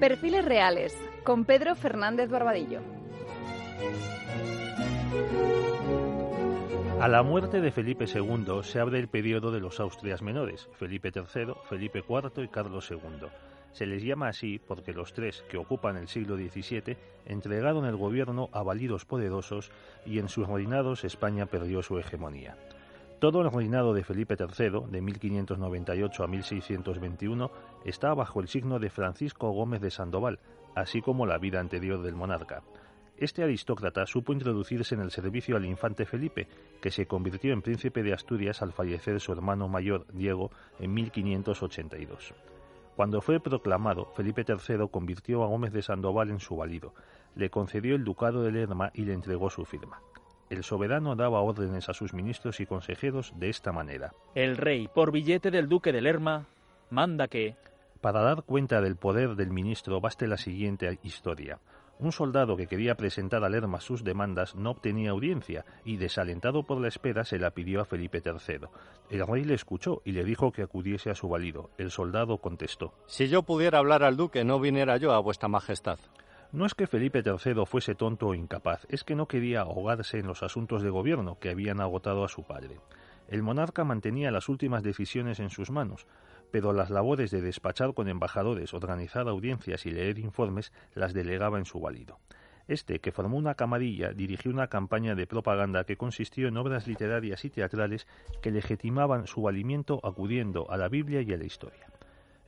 [0.00, 2.80] Perfiles Reales, con Pedro Fernández Barbadillo.
[6.98, 11.12] A la muerte de Felipe II se abre el periodo de los Austrias menores, Felipe
[11.14, 13.28] III, Felipe IV y Carlos II.
[13.72, 16.96] Se les llama así porque los tres que ocupan el siglo XVII
[17.26, 19.70] entregaron el gobierno a validos poderosos
[20.06, 22.56] y en sus reinados España perdió su hegemonía.
[23.20, 27.50] Todo el reinado de Felipe III, de 1598 a 1621,
[27.84, 30.38] está bajo el signo de Francisco Gómez de Sandoval,
[30.74, 32.62] así como la vida anterior del monarca.
[33.18, 36.48] Este aristócrata supo introducirse en el servicio al infante Felipe,
[36.80, 42.32] que se convirtió en príncipe de Asturias al fallecer su hermano mayor, Diego, en 1582.
[42.96, 46.94] Cuando fue proclamado, Felipe III convirtió a Gómez de Sandoval en su valido,
[47.34, 50.00] le concedió el ducado de Lerma y le entregó su firma
[50.50, 54.12] el soberano daba órdenes a sus ministros y consejeros de esta manera.
[54.34, 56.46] El rey, por billete del duque de Lerma,
[56.90, 57.56] manda que...
[58.00, 61.60] Para dar cuenta del poder del ministro baste la siguiente historia.
[62.00, 66.80] Un soldado que quería presentar a Lerma sus demandas no obtenía audiencia y, desalentado por
[66.80, 68.68] la espera, se la pidió a Felipe III.
[69.10, 71.68] El rey le escuchó y le dijo que acudiese a su valido.
[71.76, 75.98] El soldado contestó: Si yo pudiera hablar al duque, no viniera yo a vuestra majestad.
[76.52, 80.26] No es que Felipe III fuese tonto o incapaz, es que no quería ahogarse en
[80.26, 82.80] los asuntos de gobierno que habían agotado a su padre.
[83.28, 86.08] El monarca mantenía las últimas decisiones en sus manos,
[86.50, 91.66] pero las labores de despachar con embajadores, organizar audiencias y leer informes las delegaba en
[91.66, 92.18] su valido.
[92.66, 97.44] Este, que formó una camarilla, dirigió una campaña de propaganda que consistió en obras literarias
[97.44, 98.08] y teatrales
[98.42, 101.86] que legitimaban su valimiento acudiendo a la Biblia y a la historia.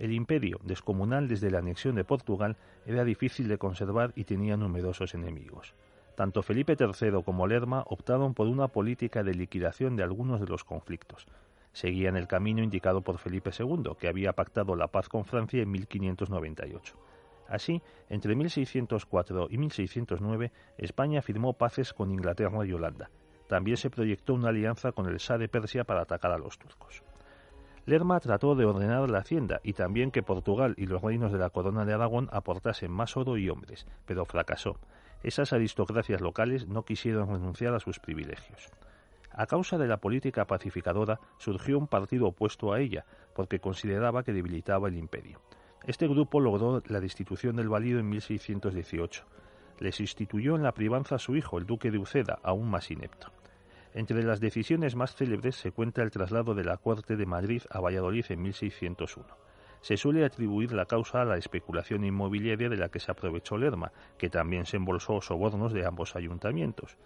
[0.00, 2.56] El imperio, descomunal desde la anexión de Portugal,
[2.86, 5.74] era difícil de conservar y tenía numerosos enemigos.
[6.14, 10.64] Tanto Felipe III como Lerma optaron por una política de liquidación de algunos de los
[10.64, 11.26] conflictos.
[11.72, 15.70] Seguían el camino indicado por Felipe II, que había pactado la paz con Francia en
[15.70, 16.96] 1598.
[17.46, 23.10] Así, entre 1604 y 1609, España firmó paces con Inglaterra y Holanda.
[23.48, 27.02] También se proyectó una alianza con el Shah de Persia para atacar a los turcos.
[27.86, 31.50] Lerma trató de ordenar la hacienda y también que Portugal y los reinos de la
[31.50, 34.76] corona de Aragón aportasen más oro y hombres, pero fracasó.
[35.22, 38.70] Esas aristocracias locales no quisieron renunciar a sus privilegios.
[39.32, 43.04] A causa de la política pacificadora surgió un partido opuesto a ella,
[43.34, 45.40] porque consideraba que debilitaba el imperio.
[45.86, 49.24] Este grupo logró la destitución del valido en 1618.
[49.78, 53.32] Les instituyó en la privanza a su hijo, el duque de Uceda, aún más inepto.
[53.92, 57.80] Entre las decisiones más célebres se cuenta el traslado de la Corte de Madrid a
[57.80, 59.26] Valladolid en 1601.
[59.80, 63.92] Se suele atribuir la causa a la especulación inmobiliaria de la que se aprovechó Lerma,
[64.16, 66.98] que también se embolsó sobornos de ambos ayuntamientos.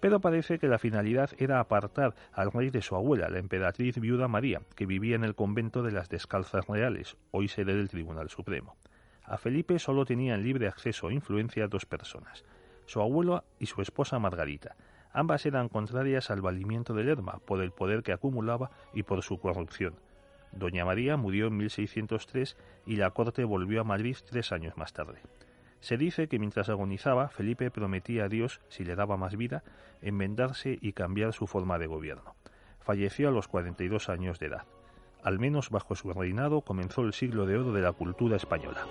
[0.00, 4.26] Pero parece que la finalidad era apartar al rey de su abuela, la emperatriz viuda
[4.26, 8.76] María, que vivía en el convento de las Descalzas Reales, hoy sede del Tribunal Supremo.
[9.22, 12.44] A Felipe solo tenían libre acceso e influencia dos personas,
[12.86, 14.74] su abuelo y su esposa Margarita,
[15.12, 19.38] Ambas eran contrarias al valimiento de Lerma por el poder que acumulaba y por su
[19.38, 19.94] corrupción.
[20.52, 22.56] Doña María murió en 1603
[22.86, 25.20] y la corte volvió a Madrid tres años más tarde.
[25.80, 29.64] Se dice que mientras agonizaba, Felipe prometía a Dios, si le daba más vida,
[30.00, 32.36] enmendarse y cambiar su forma de gobierno.
[32.80, 34.64] Falleció a los 42 años de edad.
[35.24, 38.86] Al menos bajo su reinado comenzó el siglo de oro de la cultura española.